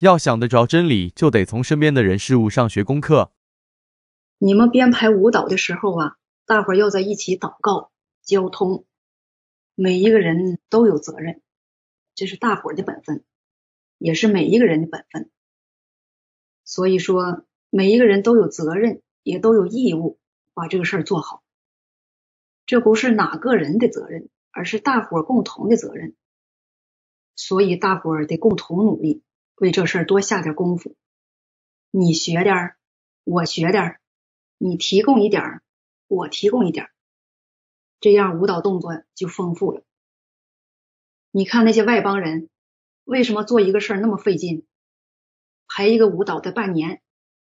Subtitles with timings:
[0.00, 3.32] 要想得着真理，就得从身边的人事物上学功课。
[4.38, 7.90] 你们编排舞蹈的时候啊，大伙儿要在一起祷告、
[8.22, 8.86] 交通，
[9.74, 11.42] 每一个人都有责任，
[12.14, 13.24] 这是大伙儿的本分，
[13.98, 15.30] 也是每一个人的本分。
[16.64, 20.20] 所以说，每一个人都有责任，也都有义务
[20.54, 21.42] 把这个事儿做好。
[22.66, 26.14] 这不是哪个人的责任，而是大伙儿共同的责任。
[27.34, 29.22] 所以大伙儿得共同努力，
[29.58, 30.94] 为这事儿多下点功夫。
[31.90, 32.76] 你学点儿，
[33.24, 34.00] 我学点儿，
[34.58, 35.62] 你提供一点儿，
[36.06, 36.90] 我提供一点儿，
[38.00, 39.82] 这样舞蹈动作就丰富了。
[41.30, 42.48] 你看那些外邦人，
[43.04, 44.66] 为什么做一个事儿那么费劲？
[45.66, 47.02] 排一个舞蹈得半年，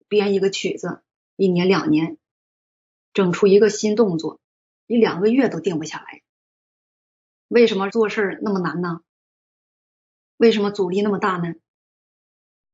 [0.08, 1.02] 编一个曲子
[1.36, 2.18] 一年两年，
[3.12, 4.40] 整出一个新动作，
[4.86, 6.22] 一两个月都定不下来。
[7.48, 9.00] 为什么做事那么难呢？
[10.36, 11.54] 为什么阻力那么大呢？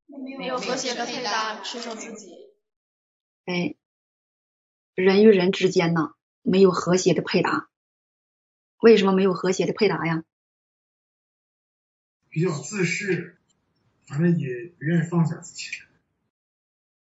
[0.09, 2.35] 没有和谐的配搭，吃成自己。
[3.45, 3.77] 哎，
[4.95, 7.69] 人与人之间呢，没有和谐的配搭。
[8.79, 10.25] 为什么没有和谐的配搭呀？
[12.31, 13.37] 比较自私，
[14.07, 15.67] 反正也不愿意放下自己。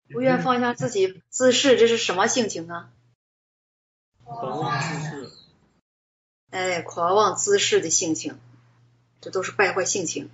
[0.09, 2.93] 不愿放下自己，自恃，这是什么性情啊？
[4.23, 5.31] 狂妄自恃。
[6.51, 8.39] 哎，狂妄自恃的性情，
[9.21, 10.31] 这都是败坏性情。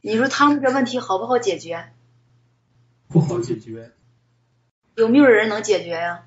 [0.00, 1.92] 你说他们这问题好不好解决？
[3.08, 3.92] 不好解决。
[4.94, 6.26] 有没有人能解决呀？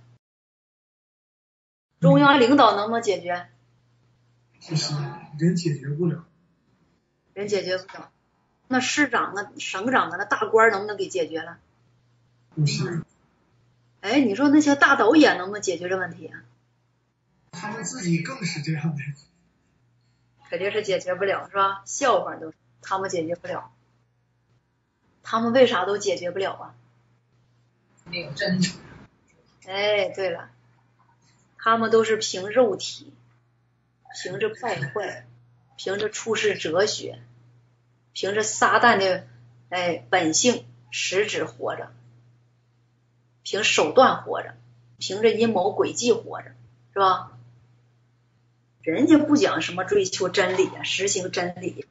[2.00, 3.48] 中央领导能不能解决？
[4.68, 4.98] 不行，
[5.38, 6.26] 人解决不了。
[7.34, 8.12] 人解决不了。
[8.68, 11.60] 那市长啊、省长啊、那大官能不能给解决了？
[12.56, 13.04] 不行。
[14.02, 16.44] 哎，你说那些大导演能不能解决这问题啊？
[17.52, 19.02] 他们自己更是这样的。
[20.50, 21.84] 肯定是解决不了，是吧？
[21.86, 22.54] 笑话都。
[22.82, 23.72] 他们解决不了，
[25.24, 26.76] 他们为啥都解决不了啊？
[28.06, 28.68] 没有真理。
[29.66, 30.50] 哎，对了，
[31.58, 33.14] 他们都是凭肉体，
[34.22, 35.28] 凭着败坏，
[35.78, 37.22] 凭着处世哲学，
[38.14, 39.28] 凭着撒旦的
[39.70, 41.94] 哎本性实质活着，
[43.44, 44.58] 凭手段活着，
[44.98, 46.52] 凭着阴谋诡计活着，
[46.94, 47.38] 是吧？
[48.82, 51.86] 人家不讲什么追求真理啊，实行真理。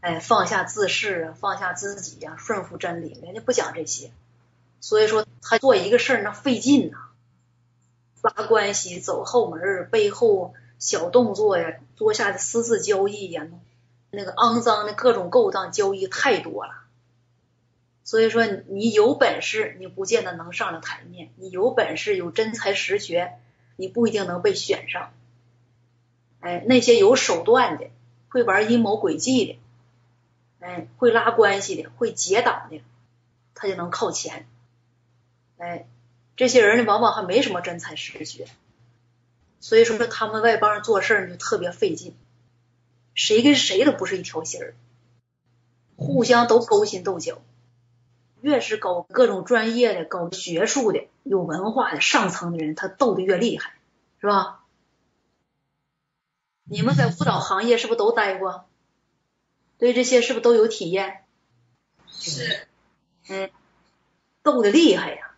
[0.00, 4.12] 哎，放下自恃啊，放下自己呀，顺服真理，人家不讲这些。
[4.80, 6.98] 所以说，他做一个事儿那费劲呐，
[8.22, 13.48] 拉关系、走后门、背后小动作呀，多下的私自交易呀，
[14.12, 16.74] 那个肮脏的各种勾当交易太多了。
[18.04, 23.32] 所以说，你有本事，你不见得能上了台面；你有本事，有真才实学，
[23.74, 25.10] 你不一定能被选上。
[26.38, 27.90] 哎，那些有手段的，
[28.28, 29.58] 会玩阴谋诡计的。
[30.60, 32.82] 哎，会拉关系的，会结党的，
[33.54, 34.48] 他就能靠前。
[35.56, 35.86] 哎，
[36.36, 38.46] 这些人呢，往往还没什么真才实学，
[39.60, 42.16] 所以说他们外帮人做事就特别费劲，
[43.14, 44.74] 谁跟谁都不是一条心儿，
[45.96, 47.40] 互相都勾心斗角。
[48.40, 53.74] 越是搞各种专业的、搞学术的、有文化的上层的人，他斗得越厉害，
[54.20, 54.64] 是吧？
[56.62, 58.67] 你们在舞蹈行业是不是都待过？
[59.78, 61.24] 对这些是不是都有体验？
[62.08, 62.66] 是，
[63.28, 63.48] 嗯，
[64.42, 65.34] 斗的厉害呀！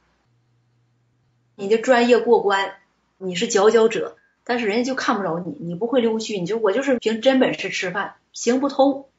[1.57, 2.79] 你的专业过关，
[3.19, 9.11] 你是佼佼者，但是人家就看不着你，你不会溜须，你就我就是凭真本事吃饭，行不通。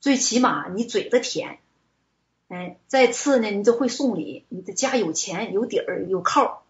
[0.00, 1.58] 最起码你嘴子甜，
[2.46, 6.64] 哎，再次呢，你就会送礼，你的家有钱有底儿有靠。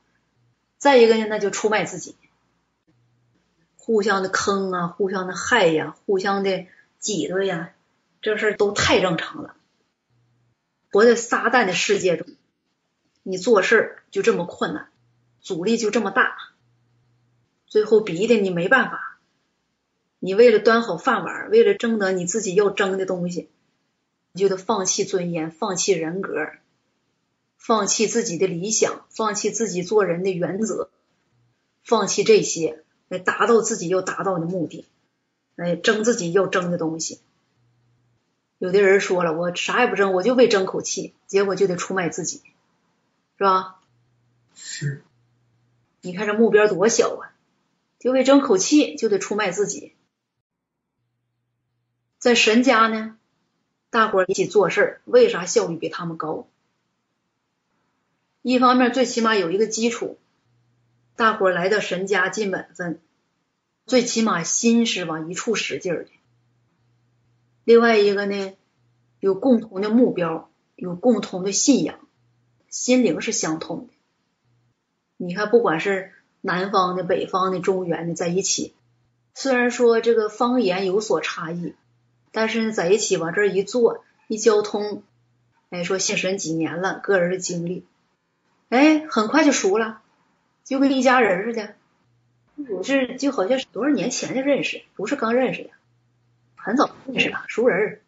[0.78, 2.16] 再一个呢，那就出卖自己，
[3.76, 6.66] 互相的坑啊，互相的害呀，互相的。
[6.98, 7.74] 挤兑呀，
[8.20, 9.54] 这事儿都太正常了。
[10.90, 12.26] 活在撒旦的世界中，
[13.22, 14.88] 你做事儿就这么困难，
[15.40, 16.36] 阻力就这么大，
[17.66, 19.18] 最后逼的你没办法。
[20.18, 23.48] 你为了端好饭碗，为了争得你自己要争的东西，
[24.32, 26.48] 你就得放弃尊严，放弃人格，
[27.56, 30.90] 放弃自己的理想，放弃自己做人的原则，
[31.84, 34.86] 放弃这些来达到自己要达到的目的。
[35.58, 37.20] 哎，争自己要争的东西。
[38.58, 42.42] 有的人说了，我啥也不争，我就为争口气，结果就得出卖自己，
[43.36, 43.80] 是吧？
[44.54, 45.02] 是。
[46.00, 47.34] 你看这目标多小啊，
[47.98, 49.94] 就为争口气就得出卖自己。
[52.18, 53.16] 在神家呢，
[53.90, 56.46] 大伙一起做事，为啥效率比他们高？
[58.42, 60.18] 一方面，最起码有一个基础，
[61.16, 63.00] 大伙来到神家尽本分。
[63.88, 66.10] 最起码心是往一处使劲儿的。
[67.64, 68.52] 另外一个呢，
[69.18, 71.98] 有共同的目标，有共同的信仰，
[72.68, 73.94] 心灵是相通的。
[75.16, 76.12] 你看，不管是
[76.42, 78.74] 南方的、北方的、中原的，在一起，
[79.34, 81.74] 虽然说这个方言有所差异，
[82.30, 85.02] 但是呢，在一起往这一坐，一交通，
[85.70, 87.86] 哎，说信神几年了，个人的经历，
[88.68, 90.02] 哎，很快就熟了，
[90.62, 91.74] 就跟一家人似的。
[92.68, 95.70] 我是就好像是多少年前就认识，不是刚认识的，
[96.56, 98.00] 很早认识了，熟人，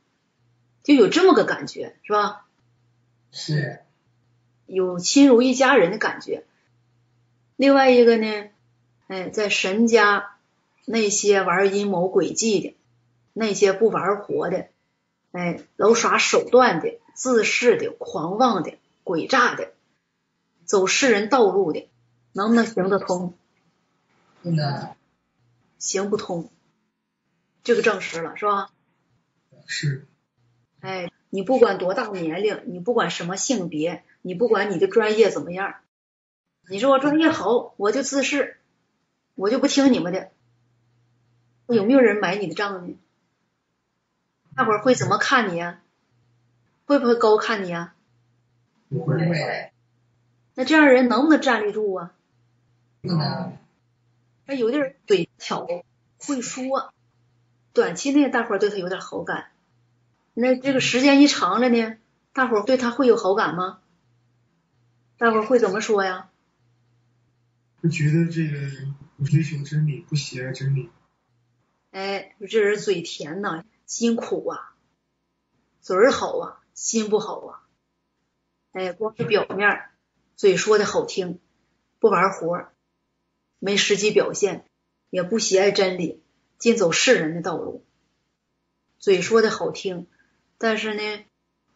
[0.82, 2.46] 就有这么个感觉，是吧？
[3.30, 3.80] 是。
[4.66, 6.44] 有亲如一家人的感觉。
[7.56, 8.50] 另外一个呢，
[9.08, 10.36] 哎，在神家
[10.84, 12.76] 那些玩阴谋诡计的，
[13.32, 14.68] 那些不玩活的，
[15.32, 18.74] 哎，老耍手段的、自恃的、狂妄的、
[19.04, 19.72] 诡诈的，
[20.64, 21.88] 走世人道路的，
[22.32, 23.34] 能不能行得通？
[24.42, 24.96] 不能，
[25.78, 26.50] 行不通。
[27.62, 28.70] 这个证实了，是吧？
[29.66, 30.06] 是。
[30.80, 35.74] 哎，你不管多大年龄，你不管什么性别，你不管你的专业怎么样。
[36.68, 38.54] 你说我专业好，我就自恃，
[39.34, 40.30] 我就不听你们的。
[41.66, 42.94] 有没有人买你的账呢？
[44.56, 45.82] 大伙儿会怎么看你呀？
[46.86, 47.94] 会不会高看你啊？
[48.88, 49.72] 不会。
[50.54, 52.14] 那这样人能不能站立住啊？
[53.02, 53.56] 不能。
[54.50, 55.64] 那有的人嘴巧，
[56.18, 56.92] 会说，
[57.72, 59.52] 短期内大伙儿对他有点好感。
[60.34, 61.98] 那这个时间一长了呢，
[62.32, 63.78] 大伙儿对他会有好感吗？
[65.18, 66.30] 大伙儿会怎么说呀？
[67.80, 70.90] 就觉得这个人不追求真理，不喜爱真理。
[71.92, 74.74] 哎，这人嘴甜呐，心苦啊；
[75.80, 77.62] 嘴儿好啊，心不好啊。
[78.72, 79.90] 哎，光是表面，
[80.34, 81.38] 嘴说的好听，
[82.00, 82.66] 不玩活，
[83.60, 84.64] 没实际表现，
[85.10, 86.18] 也不喜爱真理，
[86.58, 87.84] 尽走世人的道路。
[88.98, 90.08] 嘴说的好听，
[90.58, 91.24] 但是呢，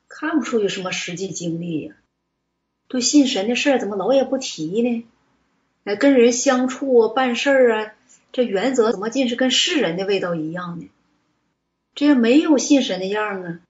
[0.09, 1.95] 看不出有什么实际经历呀。
[2.89, 5.07] 对信神的事，怎么老也不提呢？
[5.85, 7.95] 哎，跟人相处啊，办事儿啊，
[8.33, 10.89] 这原则怎么尽是跟世人的味道一样呢？
[11.95, 13.61] 这没有信神的样啊！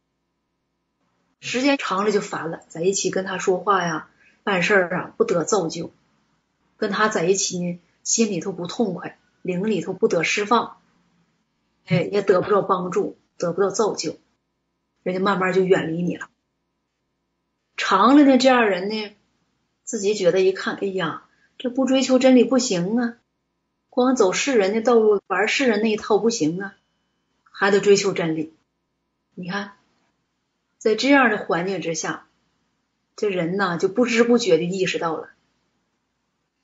[1.41, 4.09] 时间长了就烦了，在一起跟他说话呀，
[4.45, 5.93] 办事啊不得造就，
[6.77, 10.81] 跟他在一起呢，心里头不痛快，灵里头不得释放，
[11.87, 14.17] 哎，也得不到帮助，得不到造就，
[15.03, 16.29] 人家慢慢就远离你了。
[17.77, 19.17] 长了呢，这样人呢，
[19.83, 21.23] 自己觉得一看，哎呀。
[21.57, 23.17] 这不追求真理不行啊，
[23.89, 26.75] 光走世人的道路，玩世人那一套不行啊，
[27.45, 28.53] 还得追求真理。
[29.37, 29.77] 你看，
[30.79, 32.27] 在这样的环境之下，
[33.15, 35.31] 这人呢就不知不觉的意识到了，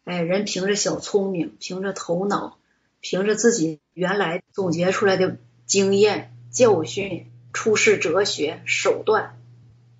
[0.05, 2.59] 哎，人凭着小聪明，凭着头脑，
[3.01, 5.37] 凭着自己原来总结出来的
[5.67, 9.39] 经验、教训、处世哲学、手段，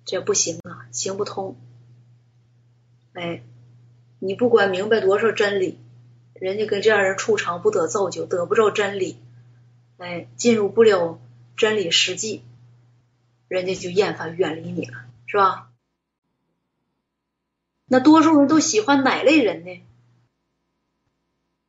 [0.05, 1.55] 这不行啊，行不通。
[3.13, 3.43] 哎。
[4.23, 5.79] 你不管明白多少真理，
[6.35, 9.17] 人家跟这样人处长不得造就，得不着真理，
[9.97, 11.19] 哎，进入不了
[11.57, 12.43] 真理实际，
[13.47, 15.71] 人家就厌烦远离你了，是吧？
[17.87, 19.81] 那多数人都喜欢哪类人呢？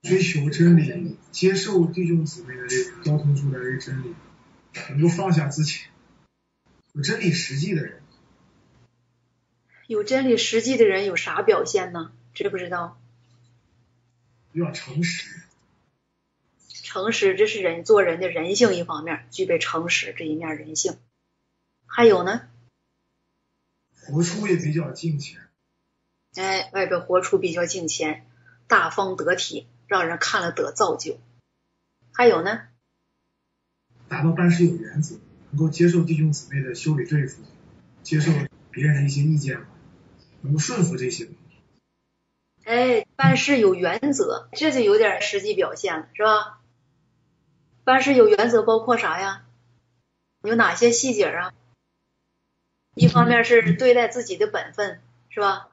[0.03, 4.15] 追求真理，接受弟兄姊妹的这个交通出来的真理，
[4.91, 5.81] 能够放下自己，
[6.93, 8.03] 有真理实际的人。
[9.87, 12.13] 有真理实际的人有啥表现呢？
[12.35, 13.01] 知不知道？
[14.53, 15.41] 要诚实。
[16.67, 20.99] 诚实，这是人做人的人性一方面，具备诚实这一面人性。
[21.87, 22.49] 还有呢？
[23.95, 25.41] 活出也比较敬虔。
[26.35, 28.27] 哎，外边活出比较敬虔，
[28.67, 31.21] 大方得体，让人看了得造就。
[32.15, 32.63] 还有呢？
[34.09, 35.17] 达到办事有原则，
[35.51, 37.43] 能够接受弟兄姊妹的修理对付，
[38.03, 38.33] 接受
[38.71, 39.67] 别人的一些意见，
[40.41, 41.29] 能够顺服这些。
[42.65, 46.61] 哎，办事有原则，这就有点实际表现了，是吧？
[47.85, 49.45] 办事有原则包括啥呀？
[50.43, 51.53] 有哪些细节啊？
[52.95, 55.69] 一方面是对待自己的本分，是吧？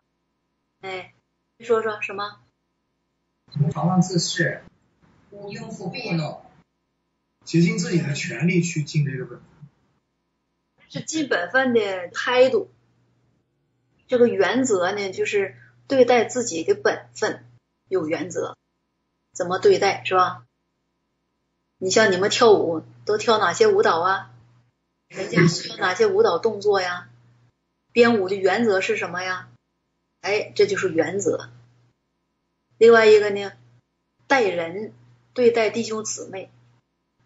[0.82, 1.14] 哎，
[1.58, 2.40] 你说说什么？
[3.72, 4.62] 狂妄自恃，
[5.30, 6.44] 不应付别弄，
[7.46, 12.70] 竭尽自己的全力去尽这个本分，是尽本分的态度。
[14.08, 15.56] 这个原则呢，就是。
[15.90, 17.44] 对待自己的本分
[17.88, 18.56] 有原则，
[19.34, 20.46] 怎么对待是吧？
[21.80, 24.32] 你像你们跳舞都跳哪些舞蹈啊？
[25.08, 27.10] 人家需要哪些舞蹈动作呀？
[27.92, 29.50] 编舞的原则是什么呀？
[30.22, 31.50] 哎，这就是原则。
[32.80, 33.52] 另外一个呢，
[34.26, 34.94] 待人
[35.34, 36.50] 对待弟兄姊妹，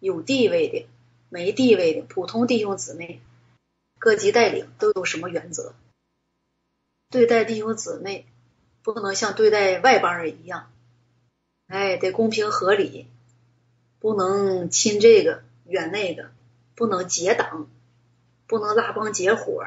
[0.00, 0.88] 有地位的、
[1.28, 3.20] 没地位的、普通弟兄姊妹，
[4.00, 5.72] 各级带领都有什么原则？
[7.08, 8.26] 对待弟兄姊妹，
[8.82, 10.72] 不能像对待外邦人一样，
[11.68, 13.06] 哎，得公平合理，
[14.00, 16.32] 不能亲这个远那个，
[16.74, 17.70] 不能结党，
[18.48, 19.64] 不能拉帮结伙，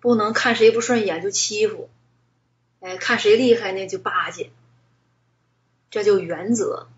[0.00, 1.90] 不能看谁不顺眼就欺负，
[2.80, 4.50] 哎，看谁厉害呢就巴结，
[5.90, 6.88] 这就原则。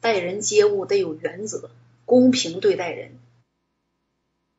[0.00, 1.70] 待人接物得有原则，
[2.04, 3.18] 公平对待人。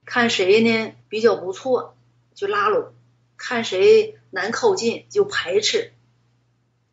[0.06, 1.96] 看谁呢比较不错
[2.34, 2.94] 就拉拢，
[3.38, 5.92] 看谁难靠近就排斥，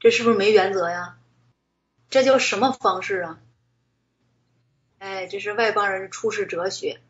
[0.00, 1.18] 这是不是没原则呀？
[2.10, 3.40] 这叫什么方式啊？
[4.98, 7.00] 哎，这是外邦人处世哲学，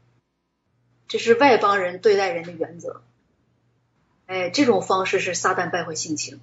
[1.09, 3.03] 这是外邦人对待人的原则。
[4.27, 6.41] 哎，这种方式是撒旦败坏性情，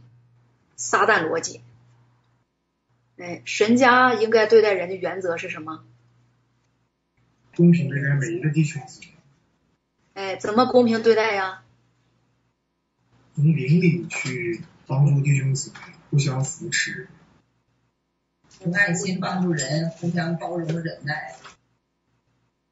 [0.75, 1.61] 撒旦逻辑。
[3.19, 5.83] 哎，神家应该对待人的原则是什么？
[7.53, 9.07] 公平对待每一个弟兄姊妹。
[10.13, 11.65] 哎，怎么公平对待呀？
[13.35, 15.75] 从邻里去帮助弟兄姊妹，
[16.09, 17.09] 互相扶持，
[18.63, 21.35] 用爱心帮助人，互相包容忍耐。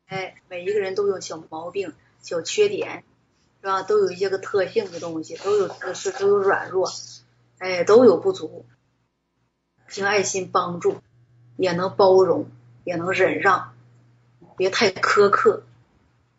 [0.06, 3.04] 哎，每一个人都有小毛病、小缺点，
[3.60, 3.84] 是吧？
[3.84, 6.90] 都有一些个特性的东西，都有特是都有软弱，
[7.58, 8.66] 哎，都有不足。
[9.88, 11.02] 凭爱心帮助，
[11.56, 12.50] 也能包容，
[12.84, 13.74] 也能忍让，
[14.56, 15.64] 别太苛刻，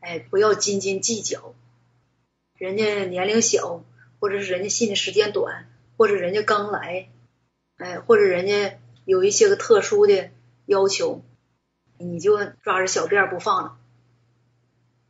[0.00, 1.54] 哎，不要斤斤计较。
[2.54, 3.82] 人家年龄小，
[4.20, 7.08] 或者是人家信的时间短，或者人家刚来，
[7.76, 10.30] 哎，或者人家有一些个特殊的
[10.66, 11.22] 要求，
[11.98, 13.78] 你就抓着小辫不放了，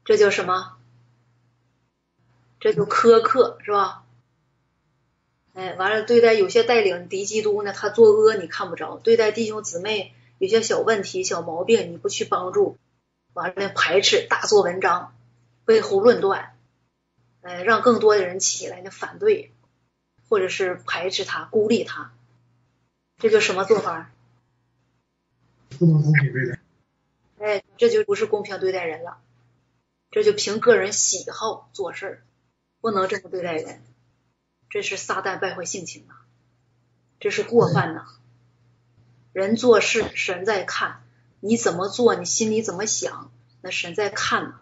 [0.05, 0.77] 这叫什么？
[2.61, 4.05] 这就苛刻，是吧？
[5.59, 12.79] 哎，完了，对待有些带领敌基督呢，他作恶你看不着；对待弟兄姊妹有些小问题、小毛病，你不去帮助，
[13.33, 15.17] 完了排斥，大做文章，
[15.65, 16.57] 背后论断，
[17.41, 19.51] 哎，让更多的人起来呢反对，
[20.29, 22.13] 或者是排斥他、孤立他，
[23.19, 24.13] 这叫什么做法？
[25.77, 26.61] 不能公平对待。
[27.41, 29.19] 哎，这就不是公平对待人了，
[30.13, 32.23] 这就凭个人喜好做事儿，
[32.81, 33.83] 不能这么对待人。
[34.71, 36.27] 这是撒旦败坏性情啊，
[37.21, 38.07] 这是过犯呐。
[39.33, 41.03] 人做事，神在看，
[41.41, 43.31] 你怎么做，你心里怎么想，
[43.63, 44.55] 那神在看呢。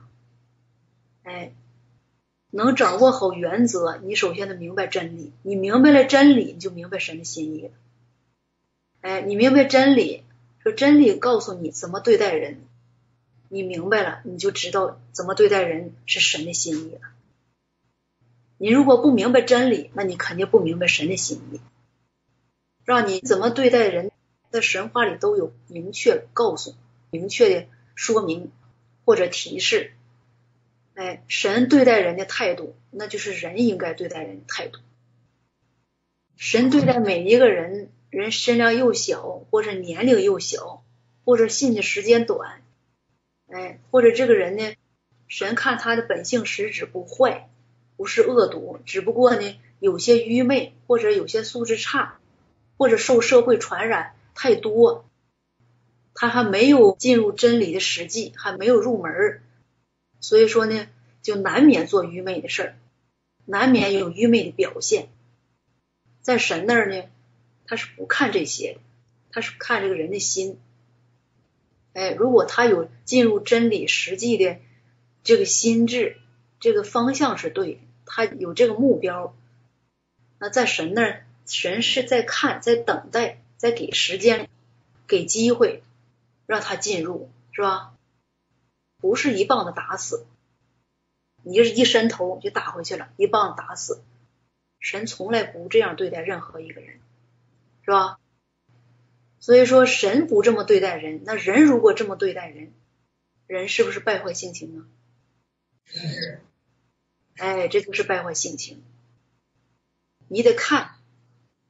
[1.23, 1.55] 哎，
[2.51, 5.33] 能掌握好原则，你首先得明白真理。
[5.43, 7.71] 你明白了真理，你就明白神的心意了。
[9.01, 10.23] 哎，你明白真理，
[10.63, 12.61] 说真理告诉你怎么对待人，
[13.49, 17.01] 你明白了，你就知道怎么对待人是神的心意了。
[18.59, 21.61] 你如果不明白真理，那你肯定不明白神的心意。
[22.85, 24.11] 让你怎么对待人，
[24.51, 26.75] 在神话里都有明确告诉、
[27.11, 28.51] 明确的说明
[29.05, 29.93] 或者提示。
[30.95, 34.79] 哎，神对待人的态度，那就是人应该对待人的态度。
[36.37, 40.83] 神对待每一个人，人身量又小，或者年龄又小，
[41.25, 42.63] 或者信的时间短，
[43.49, 44.75] 哎，或者这个人呢，
[45.29, 47.51] 神看他的本性实质不坏。
[47.97, 52.19] 不是恶毒，只不过呢，有些愚昧，或者有些素质差，
[52.77, 55.05] 或者受社会传染太多，
[56.15, 59.41] 他还没有进入真理的实际，还没有入门，
[60.21, 60.89] 所以说呢，
[61.23, 62.79] 就难免做愚昧的事儿，
[63.45, 65.09] 难免有愚昧的表现。
[66.21, 67.05] 在神那儿呢，
[67.67, 68.79] 他是不看这些，
[69.31, 70.59] 他是看这个人的心。
[71.93, 74.59] 哎，如果他有进入真理实际的
[75.23, 76.19] 这个心智，
[76.67, 77.81] 这个方向是对的。
[78.07, 79.37] 他有这个目标，
[80.41, 84.49] 那在神那儿，神是在看，在等待，在给时间，
[85.07, 85.85] 给机会，
[86.45, 87.95] 让他进入，是吧？
[88.97, 90.27] 不是一棒子打死，
[91.45, 94.03] 你是一伸头就打回去了，一棒子打死。
[94.81, 96.99] 神从来不这样对待任何一个人，
[97.85, 98.19] 是吧？
[99.39, 102.73] 所以说，神不这么对待人，那人如果这么对待人，
[103.47, 104.85] 人是不是败坏性情呢？
[107.37, 108.83] 哎，这就是败坏性情。
[110.29, 110.91] 你得看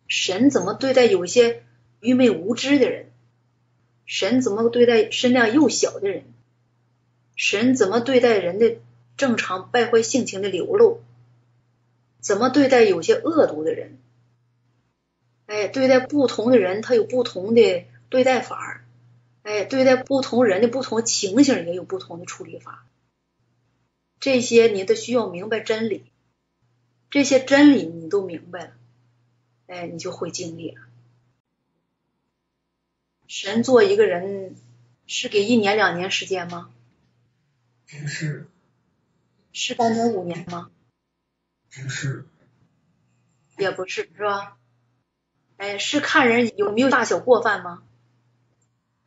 [0.08, 1.64] 神怎么对待有些
[2.00, 3.10] 愚昧无知的人，
[4.04, 6.24] 神怎么对待身量幼小的人，
[7.34, 8.78] 神怎么对待人的
[9.16, 11.02] 正常败坏性情的流露，
[12.20, 13.98] 怎么对待有些恶毒的人。
[15.46, 18.84] 哎，对待不同的人，他有不同的对待法儿。
[19.42, 22.84] 哎，对待不同人的不同情形，也有不同的处理法。
[24.18, 26.10] 这些你都需要明白真理，
[27.10, 28.72] 这些真理你都明白了，
[29.66, 30.82] 哎，你就会经历了。
[33.26, 34.54] 神做一个人
[35.06, 36.70] 是给一年两年时间吗？
[37.88, 38.46] 不是，
[39.52, 40.70] 是干年五年吗？
[41.70, 42.24] 不是，
[43.58, 44.56] 也不是，是吧？
[45.56, 47.82] 哎，是看人有没有大小过犯吗？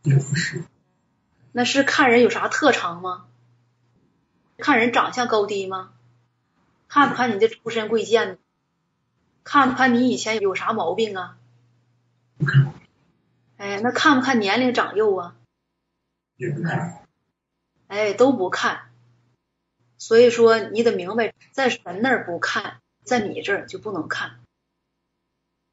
[0.03, 0.63] 也不是，
[1.51, 3.28] 那是看人有啥特长吗？
[4.59, 5.91] 看人长相高低吗？
[6.87, 8.37] 看不看你的出身贵贱？
[9.43, 11.37] 看不看你以前有啥毛病啊？
[12.37, 12.73] 不看，
[13.57, 15.35] 哎，那看不看年龄长幼啊？
[16.35, 17.05] 也不看，
[17.87, 18.89] 哎，都不看。
[19.97, 24.39] 所以说，你得明白，在神那儿不看，在你这儿就不能看。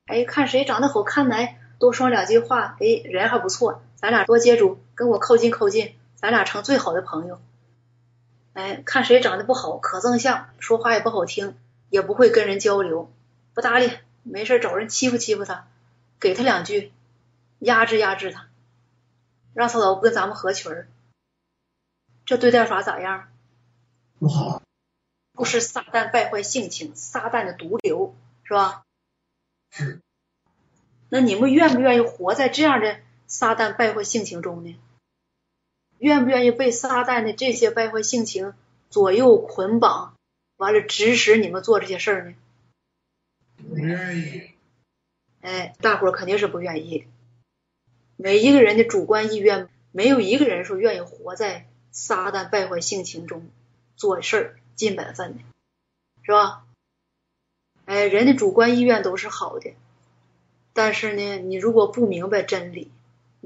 [0.06, 7.40] 哎，看谁长得好看来，多说两句话，哎，人还不错，咱俩多接触，跟我靠近靠近，咱俩成最好的朋友。
[8.56, 11.58] 哎，看谁长得不好，可正相，说话也不好听，
[11.90, 13.12] 也不会跟人交流，
[13.52, 15.68] 不搭理，没事找人欺负欺负他，
[16.18, 16.90] 给他两句，
[17.58, 18.48] 压制压制他，
[19.52, 20.88] 让他老不跟咱们合群儿，
[22.24, 23.28] 这对待法咋样？
[24.18, 24.62] 不好，
[25.34, 28.84] 不是撒旦败坏性情，撒旦的毒瘤，是吧？
[29.68, 30.00] 是，
[31.10, 34.80] 那你们愿不愿意活在这样的撒旦败坏性情中呢？
[35.98, 38.54] 愿不愿意被撒旦的这些败坏性情
[38.90, 40.14] 左右捆绑，
[40.56, 42.34] 完了指使你们做这些事儿呢？
[43.68, 44.50] 不愿意，
[45.40, 47.06] 哎，大伙儿肯定是不愿意的。
[48.16, 53.48] 每一个人的主观意愿，没有一个人说愿意活在撒旦败坏性情中
[53.96, 55.40] 做事儿尽本分的，
[56.22, 56.64] 是吧？
[57.86, 59.72] 哎，人的主观意愿都是好的，
[60.72, 62.90] 但是呢，你如果不明白真理，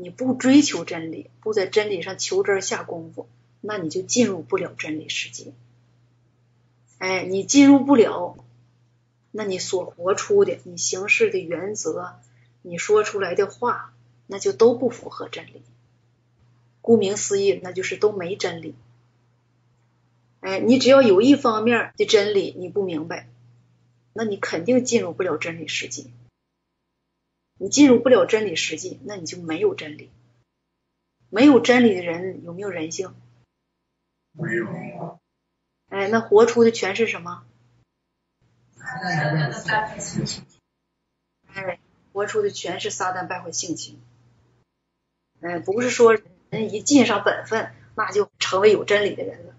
[0.00, 3.28] 你不追求真理，不在真理上求真下功夫，
[3.60, 5.52] 那你就进入不了真理世界。
[6.96, 8.42] 哎，你进入不了，
[9.30, 12.14] 那你所活出的、你行事的原则，
[12.62, 13.92] 你说出来的话，
[14.26, 15.62] 那就都不符合真理。
[16.80, 18.74] 顾名思义，那就是都没真理。
[20.40, 23.28] 哎，你只要有一方面的真理你不明白，
[24.14, 26.04] 那你肯定进入不了真理世界。
[27.62, 30.10] 你进入不了真理实际，那你就没有真理。
[31.28, 33.14] 没有真理的人有没有人性？
[34.32, 35.20] 没有，
[35.90, 37.44] 哎，那活出的全是什么？
[41.52, 41.78] 哎，
[42.14, 44.00] 活出的全是撒旦败坏性情。
[45.42, 46.14] 哎，不是说
[46.48, 49.54] 人一尽上本分，那就成为有真理的人了。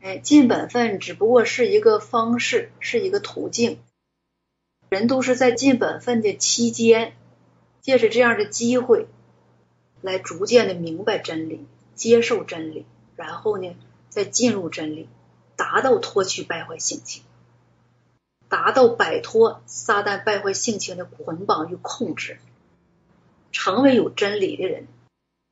[0.00, 3.80] 哎，尽本分只不过是一个方式，是一个途径。
[4.92, 7.14] 人都是在尽本分的期间，
[7.80, 9.06] 借着这样的机会，
[10.02, 12.84] 来逐渐的明白真理，接受真理，
[13.16, 13.74] 然后呢，
[14.10, 15.08] 再进入真理，
[15.56, 17.22] 达到脱去败坏性情，
[18.50, 22.38] 达到摆脱撒旦败坏性情的捆绑与控制，
[23.50, 24.86] 成为有真理的人，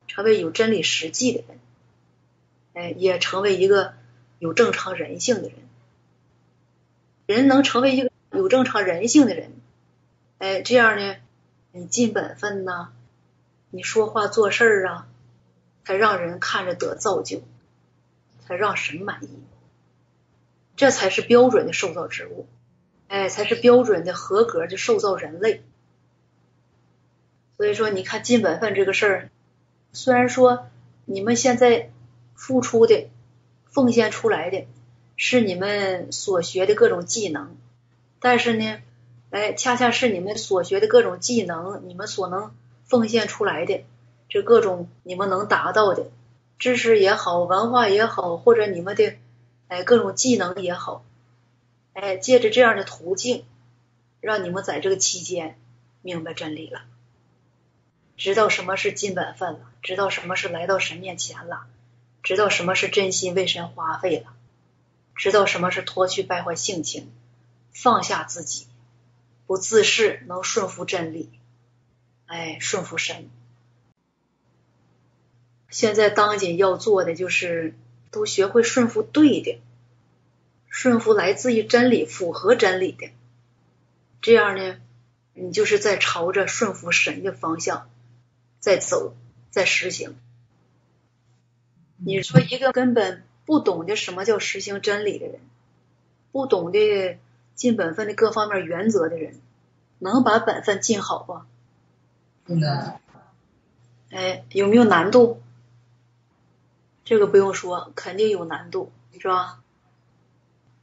[0.05, 1.59] 成为有真理实际的人，
[2.73, 3.95] 哎，也成为一个
[4.37, 5.53] 有正常人性的人。
[7.25, 8.10] 人能成为一个。
[8.51, 9.53] 正常人性的人，
[10.37, 11.15] 哎，这样呢，
[11.71, 12.89] 你尽本分呐，
[13.69, 15.07] 你说话做事儿啊，
[15.85, 17.43] 才让人看着得造就，
[18.45, 19.29] 才让神满意，
[20.75, 22.45] 这才是标准的受造植物，
[23.07, 25.63] 哎，才是标准的合格的受造人类。
[27.55, 29.29] 所以说，你看尽本分这个事儿，
[29.93, 30.67] 虽然说
[31.05, 31.89] 你们现在
[32.35, 33.07] 付出的、
[33.69, 34.67] 奉献出来的
[35.15, 37.55] 是你们所学的各种技能。
[38.23, 38.81] 但是呢，
[39.31, 42.55] 哎，恰恰是你们所学的各种技能，你们所能
[42.85, 43.83] 奉献出来的
[44.29, 46.11] 这各种你们能达到的
[46.59, 49.15] 知识也好，文化也好，或者你们的
[49.67, 51.03] 哎各种技能也好，
[51.93, 53.43] 哎，借着这样的途径，
[54.19, 55.57] 让你们在这个期间
[56.03, 56.83] 明白真理了，
[58.17, 61.65] 知道什么是尽本分了，知道什么是来到神面前了，
[62.21, 64.31] 知道什么是真心为神花费了，
[65.15, 67.11] 知道什么是脱去败坏性情。
[67.73, 68.67] 放下自己，
[69.47, 71.29] 不自恃，能顺服真理，
[72.25, 73.29] 哎，顺服神。
[75.69, 77.73] 现在当今要做的就是，
[78.11, 79.61] 都学会顺服对的，
[80.67, 83.09] 顺服来自于真理、符合真理的。
[84.21, 84.79] 这样呢，
[85.33, 87.89] 你就是在朝着顺服神的方向
[88.59, 89.15] 在走，
[89.49, 90.17] 在实行。
[91.97, 95.39] 你说一个根本不懂得什么叫实行真理的人，
[96.31, 97.17] 不懂得。
[97.61, 99.39] 尽本分的各方面原则的人，
[99.99, 101.41] 能把本分尽好不？
[102.43, 102.95] 不能。
[104.09, 105.39] 哎，有没有难度？
[107.05, 109.61] 这个不用说，肯定有难度，是吧？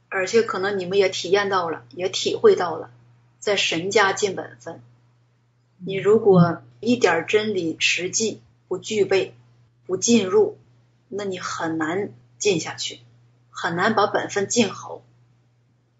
[0.07, 2.91] 而且可能你们也体验到了，也体会到了，
[3.39, 4.81] 在神家尽本分，
[5.79, 9.35] 你如果一点真理实际不具备、
[9.85, 10.57] 不进入，
[11.09, 13.01] 那你很难进下去，
[13.49, 15.01] 很难把本分尽好，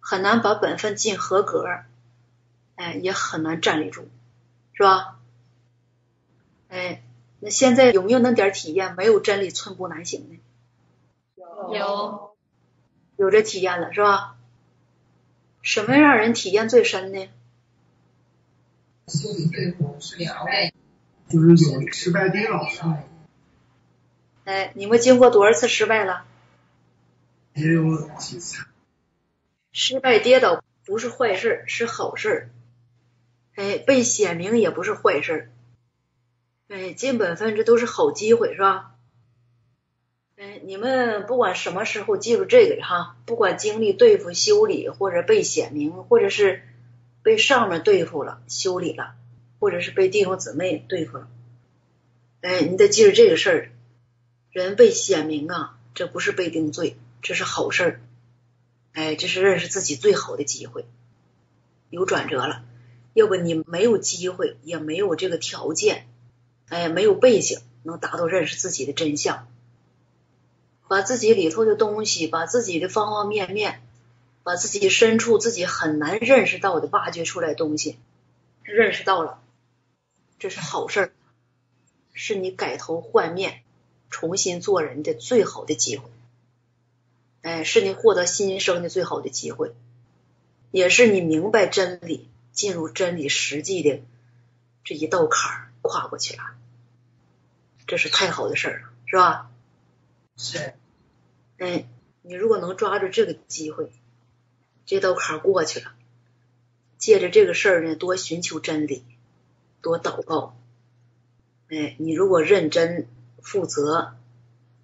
[0.09, 1.67] 很难把本分尽合格，
[2.77, 4.09] 哎，也很难站立住，
[4.73, 5.19] 是吧？
[6.67, 7.03] 哎，
[7.39, 8.95] 那现在有没有那点体验？
[8.95, 10.39] 没有真理，寸步难行呢？
[11.71, 12.35] 有
[13.17, 14.35] 有这体验了，是吧？
[15.61, 17.29] 什么让人体验最深呢？
[19.05, 20.73] 修理对付是两位，
[21.27, 22.81] 就是有失败的老师，
[24.45, 26.25] 哎，你们经过多少次失败了？
[27.53, 28.65] 也有几次。
[29.71, 32.49] 失败跌倒不是坏事，是好事。
[33.55, 35.51] 哎，被显明也不是坏事。
[36.67, 38.95] 哎，尽本分这都是好机会，是吧？
[40.37, 46.63] 哎，你们不管什么时候记住这个哈，不管经历对付修理，或者被显明，或者是
[47.21, 49.15] 被上面对付了修理了，
[49.59, 51.27] 或者是被弟兄姊妹对付了，
[52.41, 53.71] 哎，你得记住这个事儿。
[54.51, 58.01] 人被显明啊，这不是被定罪，这是好事。
[58.93, 60.85] 哎，这是认识自己最好的机会，
[61.89, 62.63] 有转折了。
[63.13, 66.07] 要不你没有机会，也没有这个条件，
[66.69, 69.47] 哎，没有背景，能达到认识自己的真相，
[70.87, 73.81] 把自己里头的东西，把自己的方方面面，
[74.43, 77.97] 把自己深处自己很难认识到的挖掘出来东西，
[78.63, 79.41] 认识到了，
[80.37, 81.11] 这是好事儿，
[82.13, 83.61] 是你改头换面、
[84.09, 86.09] 重新做人的最好的机会。
[87.41, 89.73] 哎，是你获得新生的最好的机会，
[90.71, 94.01] 也是你明白真理、进入真理实际的
[94.83, 96.43] 这一道坎儿跨过去了，
[97.87, 99.51] 这是太好的事儿了，是吧？
[100.35, 100.73] 是
[101.57, 101.87] 哎，
[102.21, 103.91] 你如果能抓住这个机会，
[104.85, 105.93] 这道坎儿过去了，
[106.97, 109.03] 借着这个事儿呢，多寻求真理，
[109.81, 110.57] 多祷告。
[111.69, 113.07] 哎，你如果认真
[113.41, 114.15] 负责，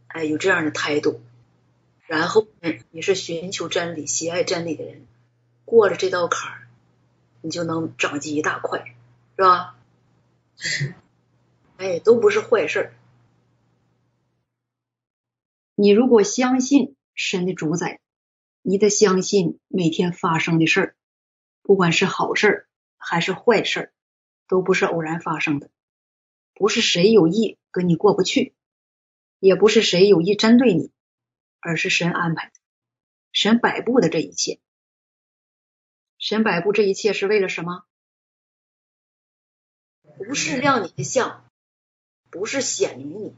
[0.08, 1.20] 哎，有这样的态度。
[2.08, 5.08] 然后，嗯，你是寻求真理、喜爱真理的人，
[5.66, 6.68] 过了这道坎儿，
[7.42, 8.96] 你就能长进一大块，
[9.36, 9.76] 是吧？
[10.58, 10.94] 是。
[11.78, 12.94] 哎，都不是坏事。
[15.76, 18.00] 你如果相信神的主宰，
[18.62, 20.96] 你得相信每天发生的事儿，
[21.64, 22.66] 不管是好事
[22.98, 23.92] 还是坏事，
[24.48, 25.70] 都不是偶然发生的，
[26.54, 28.54] 不是谁有意跟你过不去，
[29.40, 30.92] 也不是谁有意针对你。
[31.66, 32.54] 而是神安排的，
[33.32, 34.60] 神摆布的这一切，
[36.20, 37.86] 神摆布这一切是为了什么？
[40.20, 41.50] 不是亮你的相，
[42.30, 43.36] 不是显明你，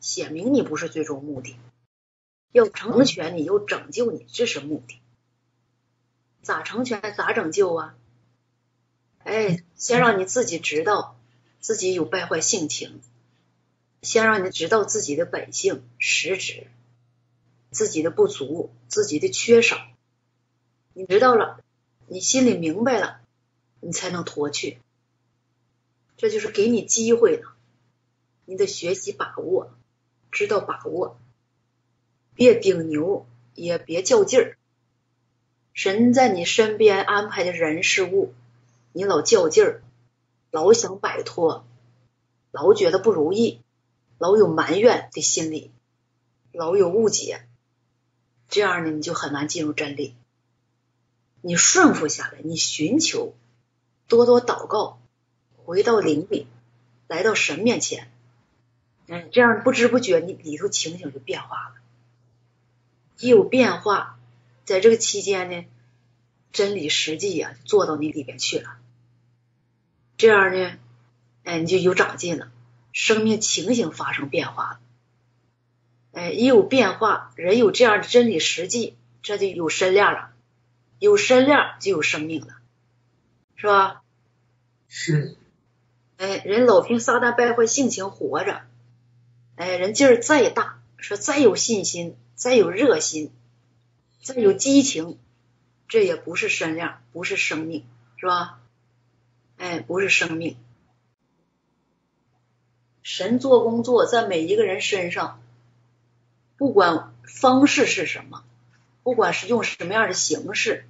[0.00, 1.58] 显明你不是最终目的，
[2.52, 5.00] 要成全你，要拯救你，这是目的。
[6.42, 7.00] 咋成全？
[7.16, 7.98] 咋拯救啊？
[9.24, 11.18] 哎，先让你自己知道
[11.58, 13.02] 自己有败坏性情，
[14.02, 16.68] 先让你知道自己的本性实质。
[17.70, 19.76] 自己的不足，自己的缺少，
[20.94, 21.60] 你知道了，
[22.06, 23.20] 你心里明白了，
[23.80, 24.78] 你才能脱去。
[26.16, 27.48] 这就是给你机会呢，
[28.46, 29.70] 你得学习把握，
[30.30, 31.18] 知道把握，
[32.34, 34.56] 别顶牛，也别较劲儿。
[35.74, 38.32] 神在你身边安排的人事物，
[38.92, 39.82] 你老较劲儿，
[40.50, 41.66] 老想摆脱，
[42.50, 43.60] 老觉得不如意，
[44.16, 45.70] 老有埋怨的心理，
[46.52, 47.46] 老有误解。
[48.48, 50.14] 这样呢，你就很难进入真理。
[51.40, 53.34] 你顺服下来，你寻求，
[54.08, 54.98] 多多祷告，
[55.56, 56.46] 回到灵里，
[57.08, 58.10] 来到神面前，
[59.06, 61.74] 嗯，这样不知不觉你里头情形就变化了。
[63.18, 64.18] 一有变化，
[64.64, 65.64] 在这个期间呢，
[66.52, 68.78] 真理实际呀做到你里边去了。
[70.16, 70.78] 这样呢，
[71.44, 72.50] 哎，你就有长进了，
[72.92, 74.80] 生命情形发生变化了。
[76.16, 80.32] 哎，一有变化，人有这样的真理实际，这就有身量了，
[80.98, 82.54] 有身量就有生命了，
[83.54, 84.02] 是吧？
[84.88, 85.36] 是。
[86.16, 88.62] 哎，人老凭撒旦败坏性情活着，
[89.56, 93.30] 哎，人劲儿再大，说再有信心，再有热心，
[94.22, 95.18] 再有激情，
[95.86, 97.84] 这也不是身量，不是生命，
[98.16, 98.58] 是吧？
[99.58, 100.56] 哎，不是生命。
[103.02, 105.42] 神做工作在每一个人身上。
[106.56, 108.44] 不管方式是什么，
[109.02, 110.86] 不管是用什么样的形式，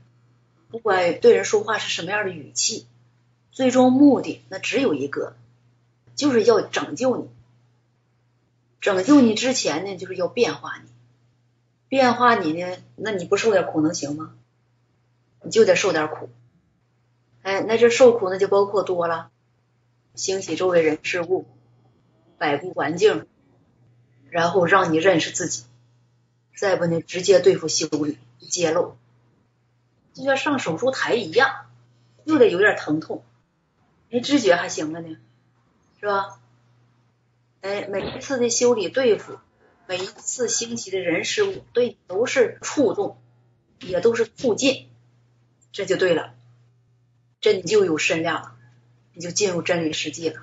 [0.69, 2.87] 不管对人说话是什么样的语气，
[3.51, 5.35] 最终目的那只有一个，
[6.15, 7.29] 就是要拯救你。
[8.81, 10.89] 拯救你之前呢，就是要变化你。
[11.89, 14.35] 变化你呢，那你不受点苦能行吗？
[15.43, 16.29] 你就得受点苦。
[17.43, 19.31] 哎，那这受苦那就包括多了，
[20.15, 21.47] 兴起周围人事物，
[22.39, 23.27] 摆布环境。
[24.31, 25.65] 然后让你认识自己，
[26.57, 28.97] 再不呢，直接对付修理揭露，
[30.15, 31.67] 就像上手术台一样，
[32.25, 33.25] 又得有点疼痛，
[34.09, 35.17] 没知觉还行了呢，
[36.01, 36.41] 是吧？
[37.63, 39.39] 哎，每一次的修理对付，
[39.87, 43.19] 每一次兴起的人事物，对都是触动，
[43.81, 44.89] 也都是促进，
[45.73, 46.35] 这就对了，
[47.41, 48.57] 这你就有身量了，
[49.15, 50.43] 你就进入真理世界了。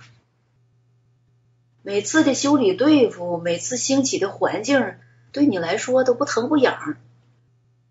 [1.86, 4.96] 每次的修理对付，每次兴起的环境，
[5.34, 6.98] 对你来说都不疼不痒，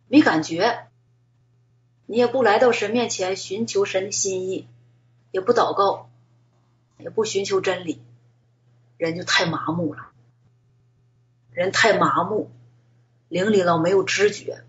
[0.09, 0.87] 没感觉，
[2.07, 4.66] 你也不来到神面前寻求神的心意，
[5.31, 6.09] 也不祷告，
[6.96, 8.00] 也不寻求真理，
[8.96, 10.09] 人就太麻木了，
[11.52, 12.50] 人太麻木，
[13.28, 14.64] 灵里老没有知觉，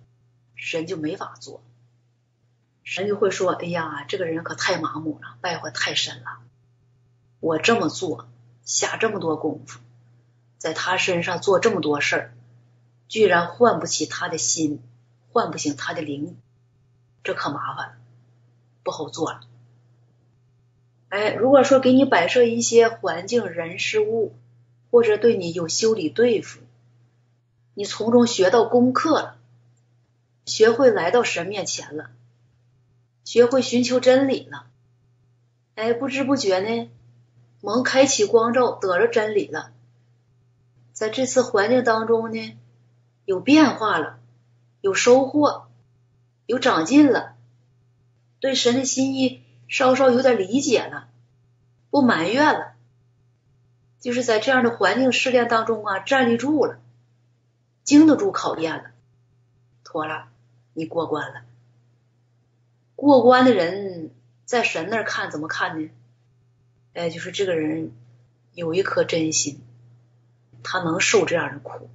[0.55, 1.63] 神就没法做，
[2.83, 6.41] 神就会说：“哎呀，这个人可太麻木了，败坏太深了，
[7.39, 8.27] 我这么做。”
[8.63, 9.79] 下这么多功夫，
[10.57, 12.33] 在他身上做这么多事儿，
[13.07, 14.81] 居然唤不起他的心，
[15.31, 16.37] 唤不醒他的灵，
[17.23, 17.95] 这可麻烦了，
[18.83, 19.41] 不好做了。
[21.09, 24.33] 哎，如果说给你摆设一些环境、人、事物，
[24.89, 26.59] 或者对你有修理对付，
[27.73, 29.37] 你从中学到功课了，
[30.45, 32.11] 学会来到神面前了，
[33.25, 34.65] 学会寻求真理了，
[35.75, 36.89] 哎，不知不觉呢。
[37.65, 39.71] 蒙开启光照，得着真理了，
[40.91, 42.57] 在这次环境当中呢，
[43.23, 44.19] 有变化了，
[44.81, 45.69] 有收获，
[46.45, 47.35] 有长进了，
[48.41, 51.07] 对神的心意稍稍有点理解了，
[51.89, 52.73] 不埋怨了，
[54.01, 56.79] 就是在这样的环境试炼当中啊，站立住了，
[57.85, 58.91] 经得住考验了，
[59.85, 60.27] 妥了，
[60.73, 61.43] 你过关了。
[62.97, 64.11] 过关的人
[64.43, 65.89] 在神那看怎么看呢？
[66.93, 67.91] 哎，就是这个人
[68.53, 69.61] 有一颗真心，
[70.63, 71.89] 他能受这样的苦，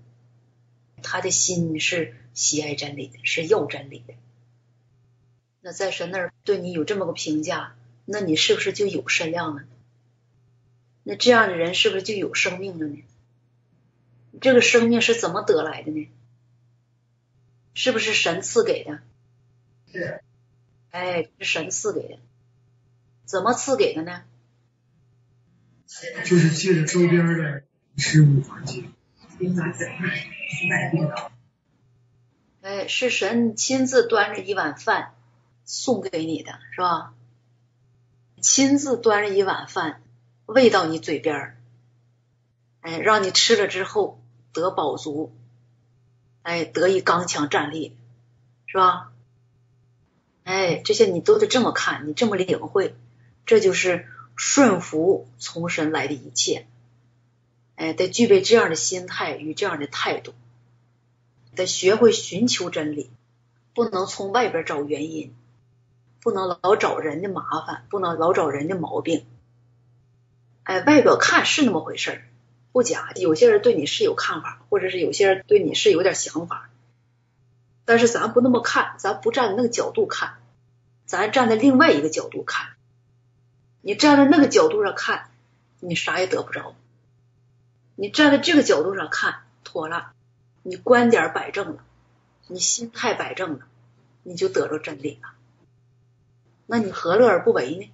[1.03, 4.15] 他的心是喜爱真理的，是要真理的。
[5.61, 9.65] 那在神那儿对你有这么个评价，那你是不是就有身量了？
[11.05, 13.03] 那这样的人是不是就有生命了呢？
[14.41, 16.09] 这个生命是怎么得来的呢？
[17.75, 19.01] 是不是神赐给的？
[19.93, 20.23] 是。
[20.91, 22.19] 哎，是神赐给的。
[23.25, 24.25] 怎么赐给的呢？
[26.25, 27.63] 就是借着周边的
[27.97, 28.93] 事物环境，
[32.61, 35.15] 哎，是神亲自端着一碗饭
[35.65, 37.15] 送给你的，是吧？
[38.43, 40.03] 亲自端着一碗饭
[40.45, 41.59] 喂到你嘴边，
[42.83, 44.21] 哎，让你吃了之后
[44.53, 45.35] 得饱足，
[46.43, 47.97] 哎，得以刚强站立，
[48.67, 49.11] 是吧？
[50.45, 52.95] 哎，这些你都得这么看，你这么领会，
[53.47, 54.07] 这就是。
[54.39, 56.69] 顺服从神来的一切，
[57.75, 60.33] 哎，得具备这样的心态与这样的态度，
[61.57, 63.11] 得学会寻求真理，
[63.75, 65.35] 不能从外边找原因，
[66.21, 69.27] 不能老找人的麻烦，不能老找人的毛病。
[70.63, 72.23] 哎，外表看是那么回事儿，
[72.71, 73.11] 不假。
[73.17, 76.71] 有些人对你是有看法，或者是有些人对你是有点想法，
[77.85, 80.37] 但是咱不那么看，咱不站那个角度看，
[81.07, 82.78] 咱站在另外一个角度看。
[83.89, 85.31] 你站在那个角度上看，
[85.81, 86.75] 你啥也得不着；
[87.95, 90.13] 你站在这个角度上看，妥了，
[90.63, 91.83] 你观点摆正了，
[92.49, 93.67] 你心态摆正了，
[94.25, 95.31] 你就得着真理了。
[96.67, 97.91] 那你何乐而不为呢？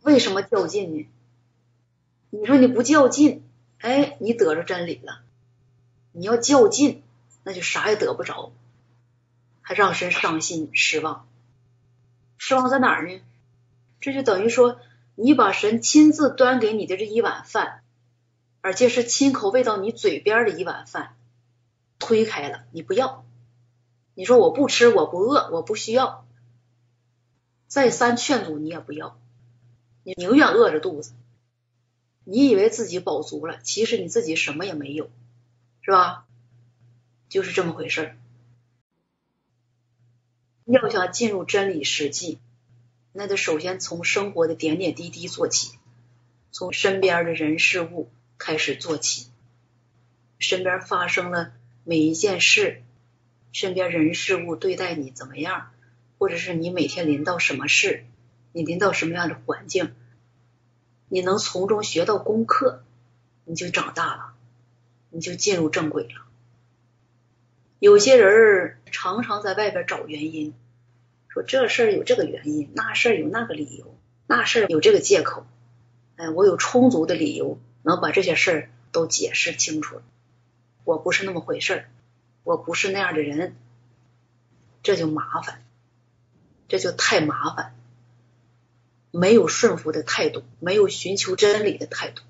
[0.00, 1.06] 为什么较劲呢？
[2.30, 3.44] 你说你不较劲，
[3.80, 5.20] 哎，你得着真理了；
[6.12, 7.02] 你要较劲，
[7.42, 8.50] 那就啥也得不着，
[9.60, 11.28] 还让神伤心失望。
[12.38, 13.20] 失望在哪儿呢？
[14.00, 14.80] 这就等于说，
[15.14, 17.82] 你把神亲自端给你的这一碗饭，
[18.62, 21.16] 而且是亲口喂到你嘴边的一碗饭，
[21.98, 23.24] 推开了，你不要。
[24.14, 26.26] 你说我不吃，我不饿，我不需要。
[27.66, 29.18] 再三劝阻你也不要，
[30.02, 31.12] 你宁愿饿着肚子。
[32.24, 35.10] 你以为自己饱足了，其实你自己什么也没有，
[35.82, 36.26] 是吧？
[37.28, 38.16] 就是这么回事儿。
[40.64, 42.38] 要想进入真理实际。
[43.12, 45.78] 那得首先从生活的点点滴滴做起，
[46.52, 49.26] 从身边的人事物开始做起。
[50.38, 51.52] 身边发生了
[51.84, 52.82] 每一件事，
[53.52, 55.70] 身边人事物对待你怎么样，
[56.18, 58.04] 或者是你每天临到什么事，
[58.52, 59.92] 你临到什么样的环境，
[61.08, 62.84] 你能从中学到功课，
[63.44, 64.34] 你就长大了，
[65.10, 66.26] 你就进入正轨了。
[67.80, 70.54] 有些人常常在外边找原因。
[71.30, 75.46] 说这事儿有这个原因，那事儿有那个理由，那事儿有这个借口，
[76.16, 80.02] 哎，我有充足的理由能把这些事儿都解释清楚。
[80.84, 81.88] 我不是那么回事儿，
[82.42, 83.54] 我不是那样的人，
[84.82, 85.62] 这就麻烦，
[86.68, 87.76] 这就太麻烦。
[89.12, 92.22] 没有顺服的态度，没有寻求真理的态度，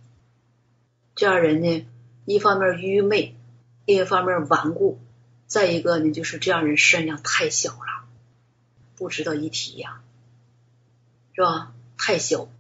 [1.15, 1.87] 这样人呢，
[2.25, 3.35] 一方面愚昧，
[3.85, 4.99] 另一方面顽固，
[5.47, 8.00] 再一个呢，就是这样人身量太小了，
[9.01, 10.03] 不值得一提呀，
[11.33, 11.73] 是吧？
[11.97, 12.51] 太小，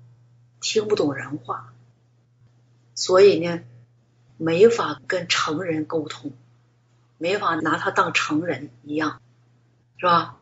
[0.62, 1.74] 听不懂人话，
[2.94, 3.62] 所以呢，
[4.38, 6.32] 没法跟成人沟通，
[7.18, 9.20] 没法拿他当成人一样，
[9.98, 10.40] 是吧？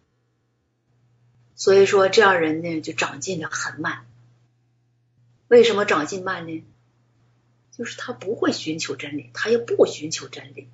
[1.56, 4.06] 所以说，这样人呢就长进的很慢。
[5.48, 6.64] 为什么长进慢呢？
[7.72, 10.68] 就是他不会寻求真理，他也不寻求真理。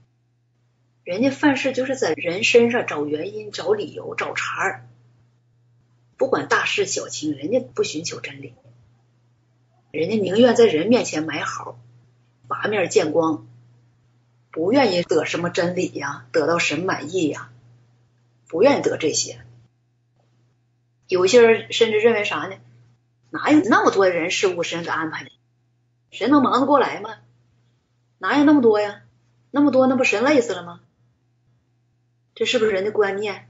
[1.02, 4.86] 人家犯事就是在人身上找原因、找理由、找茬儿，
[6.16, 8.54] 不管大事小情，人家不寻求真理，
[9.90, 11.78] 人家宁愿在人面前埋好，
[12.48, 13.46] 八面见光，
[14.50, 17.50] 不愿意得什么真理呀，得到神满意呀，
[18.46, 19.44] 不愿意得这些。
[21.08, 22.56] 有些人甚至认为啥呢？
[23.30, 25.30] 哪有那么多人事物神给安排的？
[26.10, 27.16] 神能忙得过来吗？
[28.18, 29.02] 哪有那么多呀？
[29.50, 30.80] 那么多那不神累死了吗？
[32.34, 33.48] 这是不是人的观念？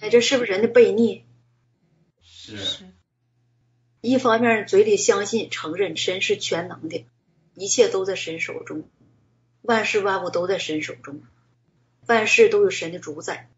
[0.00, 1.23] 哎，这是不是人的悖逆？
[2.52, 2.86] 是。
[4.00, 7.06] 一方面嘴里相信承认神是全能的，
[7.54, 8.88] 一切都在神手中，
[9.62, 11.22] 万事万物都在神手中，
[12.06, 13.48] 万事都有神的主宰。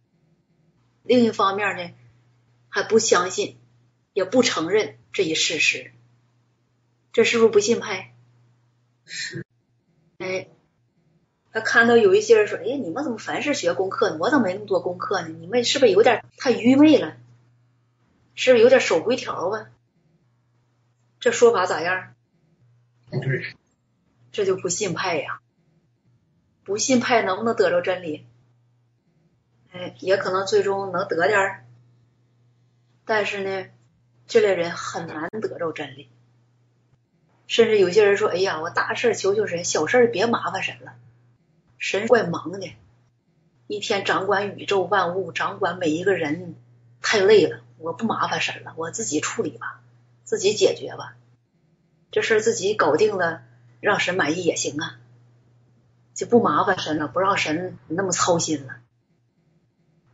[1.02, 1.92] 另一方面呢？
[2.68, 3.56] 还不相信，
[4.12, 5.92] 也不承认这一事实，
[7.12, 8.12] 这是不是不信派？
[9.04, 9.44] 是。
[10.18, 10.48] 哎，
[11.52, 14.18] 他看到有一些人说：“哎，你们怎么凡事学功课呢？
[14.20, 15.28] 我怎么没那么多功课呢？
[15.28, 17.16] 你们是不是有点太愚昧了？
[18.36, 19.66] 是不是有点守规条吧？”
[21.18, 22.14] 这说法咋样？
[23.10, 23.56] 对。
[24.30, 25.40] 这就不信派呀！
[26.62, 28.26] 不信派能不能得着真理？
[29.72, 31.66] 哎，也可能最终能得点。
[33.06, 33.70] 但是呢，
[34.26, 36.10] 这类人很难得着真理，
[37.46, 40.96] 甚至有些人说：“哎呀，我大事求求神，小事别麻烦神了。
[41.78, 42.74] 神怪忙的，
[43.68, 46.56] 一天掌管宇宙万物，掌管每一个人，
[47.00, 47.62] 太累了。
[47.78, 49.80] 我不麻烦神了，我自己处理吧，
[50.24, 51.16] 自己解决吧。
[52.10, 53.42] 这事自己搞定了，
[53.80, 54.98] 让神满意也行啊，
[56.14, 58.76] 就不麻烦神了，不让神那么操心了。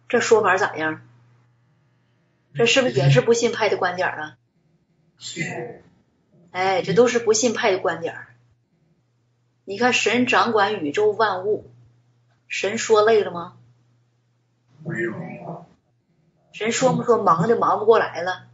[0.08, 1.02] 这说法咋样？”
[2.54, 4.36] 这是不是也是不信派的观点啊？
[5.18, 5.82] 是。
[6.50, 8.26] 哎，这都是不信派的观点。
[9.64, 11.70] 你看，神掌管宇宙万物，
[12.46, 13.56] 神说累了吗？
[14.84, 15.12] 没有。
[16.52, 18.46] 神说不说忙的忙不过来了？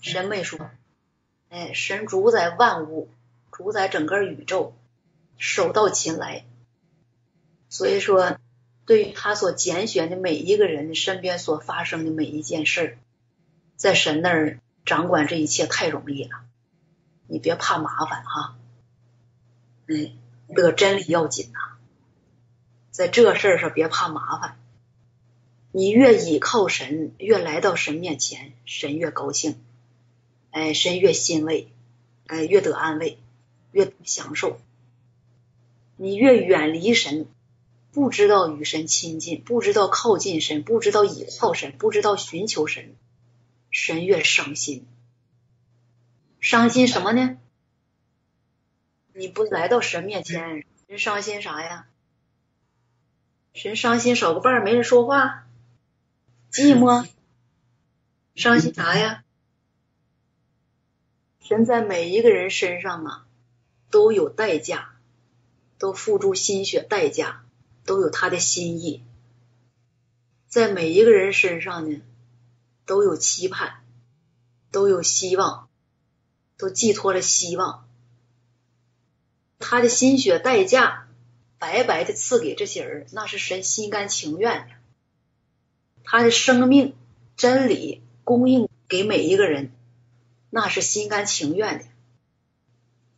[0.00, 0.70] 神没说。
[1.48, 3.08] 哎，神主宰万物，
[3.50, 4.74] 主宰整个宇宙，
[5.38, 6.44] 手到擒来。
[7.68, 8.38] 所以说。
[8.86, 12.98] 对于他所拣选的每一个人身边所发生的每一件事，
[13.76, 16.42] 在神那儿掌管这一切太容易了，
[17.26, 18.56] 你别怕麻烦哈，
[19.86, 20.12] 嗯，
[20.54, 21.78] 得真理要紧呐，
[22.90, 24.58] 在这事儿上别怕麻烦，
[25.76, 29.60] 你越倚靠神，越来到神面前，神越高兴，
[30.52, 31.68] 哎，神越欣慰，
[32.28, 33.18] 哎，越得安慰，
[33.72, 34.60] 越享受，
[35.96, 37.26] 你越远离神。
[37.90, 42.94] 不知道与神亲近，不知道靠近神，不知道倚靠神，不知道寻求神，
[43.72, 44.86] 神越伤心。
[46.38, 47.36] 伤心什么呢？
[49.12, 51.88] 你不来到神面前，人伤心啥呀？
[53.54, 55.43] 神伤心少个伴没人说话，
[56.54, 57.08] 寂寞，
[58.36, 59.24] 伤心啥呀？
[61.40, 63.26] 神在每一个人身上啊，
[63.90, 64.94] 都有代价，
[65.78, 67.44] 都付出心血代价。
[67.86, 69.04] 都有他的心意，
[70.48, 72.00] 在每一个人身上呢，
[72.86, 73.84] 都有期盼，
[74.70, 75.68] 都有希望，
[76.56, 77.86] 都寄托了希望。
[79.58, 81.06] 他的心血代价
[81.58, 84.73] 白白的赐给这些人，那是神心甘情愿的。
[86.04, 86.94] 他的生命
[87.36, 89.72] 真理供应给每一个人，
[90.50, 91.84] 那是心甘情愿的。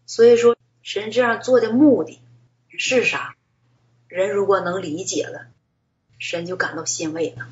[0.07, 2.20] 所以说，神这样做的目的
[2.68, 3.37] 是啥？
[4.09, 5.49] 人如果能理解了，
[6.18, 7.49] 神就感到欣慰了。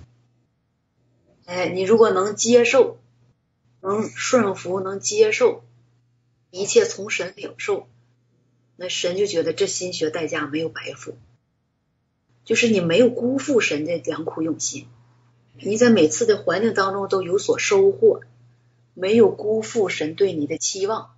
[1.47, 2.97] 哎，你如果能接受，
[3.81, 5.65] 能顺服，能接受
[6.51, 7.89] 一切从神领受，
[8.77, 11.19] 那神就觉得这心血代价没有白付，
[12.45, 14.87] 就是你没有辜负神的良苦用心，
[15.57, 18.21] 你在每次的环境当中都有所收获，
[18.93, 21.15] 没有辜负神对你的期望，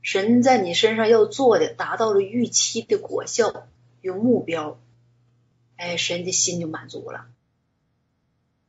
[0.00, 3.66] 神在你身上要做的达到了预期的果效。
[4.00, 4.80] 有目标，
[5.76, 7.26] 哎，神的心就满足了。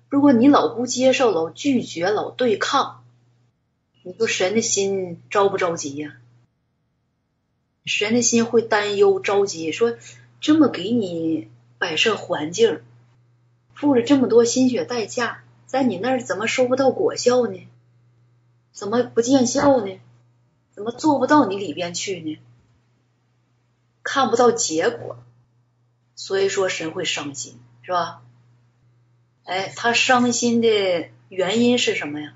[0.09, 3.03] 如果你老不接受，老拒绝，老对抗，
[4.03, 6.17] 你说神的心着不着急呀？
[7.85, 9.97] 神的心会担忧、着急，说
[10.39, 11.49] 这么给你
[11.79, 12.81] 摆设环境，
[13.73, 17.67] 付了这么多心血代价，在你那儿怎么收不到果效呢？
[18.71, 19.99] 怎么不见效呢？
[20.71, 22.39] 怎么做不到你里边去呢？
[24.01, 25.17] 看不到结果，
[26.15, 28.21] 所以说神会伤心，是吧？
[29.43, 32.33] 哎，他伤心的原因是什么呀？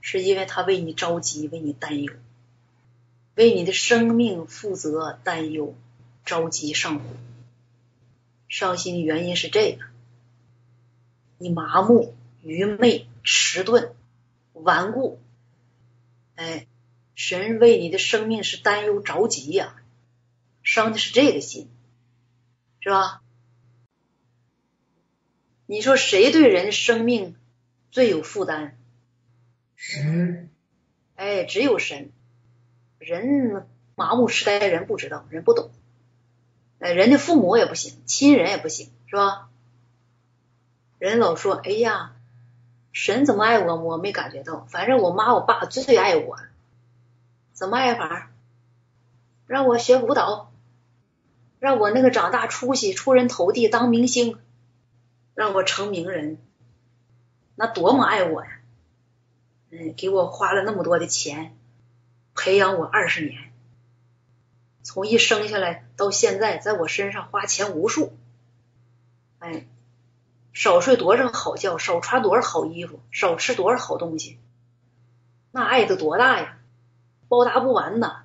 [0.00, 2.12] 是因为他为你着急，为你担忧。
[3.34, 5.74] 为你的生命负责、担忧、
[6.24, 7.04] 着急上火，
[8.48, 9.85] 伤心的原因是这个：
[11.38, 13.94] 你麻木、愚昧、迟钝、
[14.52, 15.20] 顽固。
[16.34, 16.66] 哎，
[17.14, 19.76] 神为你的生命是担忧、着急呀，
[20.62, 21.68] 伤的是这个心，
[22.80, 23.22] 是吧？
[25.66, 27.34] 你说谁对人的生命
[27.90, 28.76] 最有负担？
[29.74, 30.50] 神。
[31.16, 32.10] 哎，只有神。
[32.98, 35.70] 人麻木痴呆，人不知道，人不懂。
[36.78, 39.48] 哎，人的父母也不行，亲人也不行，是吧？
[40.98, 42.14] 人老说，哎呀，
[42.92, 44.66] 神怎么爱我，我没感觉到。
[44.70, 46.38] 反正我妈我爸最爱我，
[47.52, 48.30] 怎么爱法？
[49.46, 50.52] 让我学舞蹈，
[51.60, 54.38] 让我那个长大出息，出人头地，当明星，
[55.34, 56.38] 让我成名人，
[57.54, 58.50] 那多么爱我呀！
[59.70, 61.56] 嗯，给我花了那么多的钱。
[62.34, 63.50] 培养我二十年，
[64.82, 68.12] 从一生下来到现在，在我身上花钱无数。
[69.38, 69.66] 哎，
[70.56, 74.38] 少睡多少好觉，少穿多少好衣服，少吃多少好东西，
[75.52, 76.56] 那爱的多大呀，
[77.28, 78.22] 报答不完呐！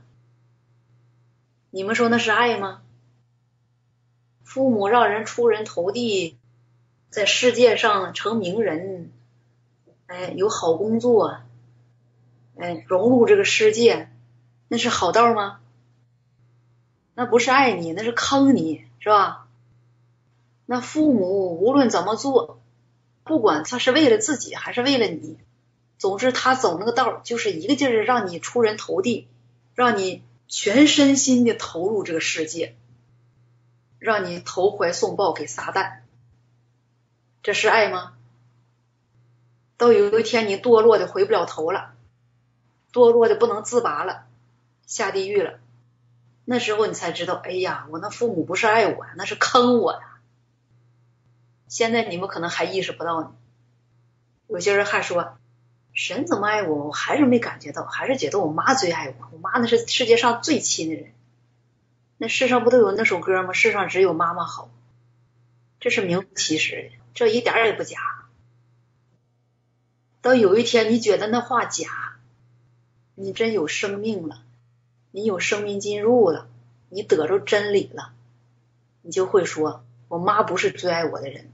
[1.72, 2.84] 你们说那是爱吗？
[4.46, 6.38] 父母让人出人头地，
[7.10, 9.12] 在世界上成名人，
[10.08, 11.42] 哎，有好工作。
[12.58, 14.10] 哎，融入这个世界，
[14.70, 15.60] 那是好道吗？
[17.14, 19.50] 那不是爱你，那是坑你，是吧？
[20.72, 22.62] 那父母无论怎么做，
[23.26, 25.38] 不管他是为了自己还是为了你，
[25.98, 29.28] 总之他走那个道，就是一个劲儿让你出人头地，
[29.76, 32.78] 让你全身心的投入这个世界，
[34.00, 36.04] 让你投怀送抱给撒旦，
[37.44, 38.14] 这是爱吗？
[39.76, 41.92] 到有一天你堕落的回不了头了。
[42.94, 44.24] 堕落的不能自拔了，
[44.88, 45.60] 下地狱了。
[46.46, 50.11] 那时候你才知道，哎呀，我那父母不是爱我，那是坑我呀。
[51.72, 53.34] 现在你们可能还意识不到呢。
[54.48, 55.38] 有些人还说，
[55.94, 59.30] 神怎么爱我，我还是没感觉到，还是觉得我妈最爱我。
[59.32, 61.14] 我妈那是世界上最亲的人。
[62.18, 63.54] 那世上不都有那首歌吗？
[63.54, 64.70] 世上只有妈妈好，
[65.80, 67.98] 这是名副其实的，这一点也不假。
[70.22, 72.18] 到有一天你觉得那话假。
[73.16, 74.44] 你真有生命了，
[75.12, 76.50] 你有生命进入了，
[76.90, 78.12] 你得着真理了，
[79.04, 81.50] 你就会说：我妈不是最爱我的人，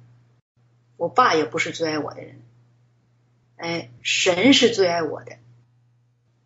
[0.98, 2.42] 我爸也不是最爱我的人，
[3.56, 5.38] 哎，神是最爱我的，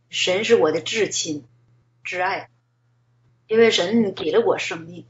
[0.10, 1.43] 神是我的至亲
[2.04, 2.49] 至爱，
[3.47, 5.06] 因为神给了我生命，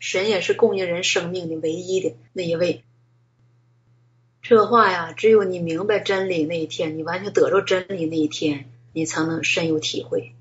[0.00, 2.82] 神也是供应人生命的唯一的那一位。
[4.42, 8.68] 这话呀，只有你明白真理那一天，你完全得着真理那一天。
[8.94, 10.34] 你才能深有体会，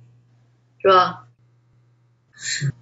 [0.82, 1.26] 是吧？
[2.34, 2.74] 是。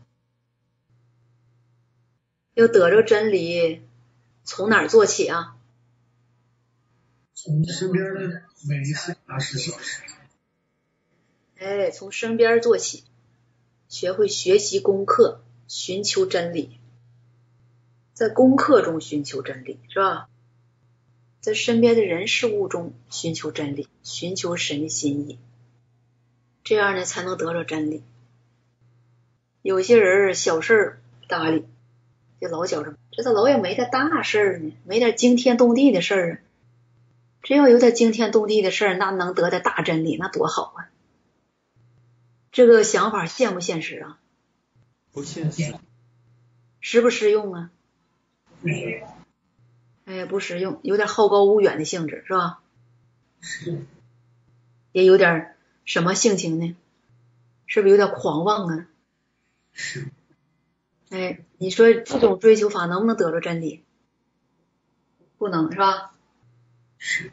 [2.55, 3.83] 要得着真理，
[4.49, 5.55] 从哪儿做起啊？
[7.35, 10.01] 从身边的每一次大事小事。
[11.59, 13.03] 哎，从身边做起，
[13.89, 16.79] 学会学习功课，寻求真理，
[18.15, 20.27] 在功课中寻求真理，是吧？
[21.41, 25.37] 在身边的人事物中寻求真理，寻求神的心意。
[26.63, 28.03] 这样呢，才能得到真理。
[29.61, 31.65] 有些人小事儿搭理，
[32.39, 34.73] 就老觉着这咋老也没点大事呢？
[34.85, 36.39] 没点惊天动地的事儿啊！
[37.43, 40.89] 只要有点惊天动地的事儿，那能得点大真理，那多好啊！
[42.51, 44.19] 这个想法现不现实啊？
[45.11, 45.73] 不现实。
[46.79, 47.71] 实不实用啊？
[48.61, 49.03] 没
[50.05, 52.61] 哎，不实用，有点好高骛远的性质，是吧？
[53.41, 53.85] 是。
[54.91, 55.55] 也有点。
[55.85, 56.75] 什么性情呢？
[57.65, 58.87] 是不是有点狂妄啊？
[59.73, 60.11] 是。
[61.09, 63.83] 哎，你说这种追求法能不能得着真理？
[65.37, 66.11] 不能是吧？
[66.97, 67.31] 是。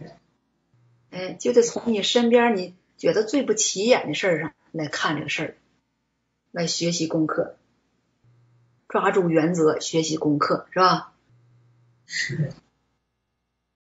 [1.10, 5.56] 哎，就得从你身边你觉得最不起眼的事儿上来看这个事儿，
[6.52, 7.56] 来学习功课。
[8.88, 11.12] 抓住原则学习功课，是吧？
[12.06, 12.52] 是。